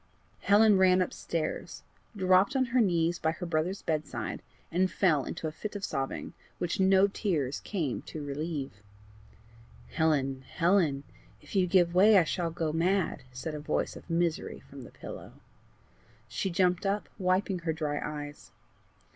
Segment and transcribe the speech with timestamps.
[0.39, 1.83] Helen ran upstairs,
[2.17, 6.33] dropped on her knees by her brother's bedside, and fell into a fit of sobbing,
[6.57, 8.71] which no tears came to relieve.
[9.91, 10.41] "Helen!
[10.41, 11.03] Helen!
[11.39, 14.89] if you give way I shall go mad," said a voice of misery from the
[14.91, 15.33] pillow.
[16.27, 18.49] She jumped up, wiping her dry eyes.